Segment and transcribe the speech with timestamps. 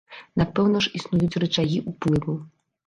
[0.41, 2.33] Напэўна ж існуюць рычагі ўплыву.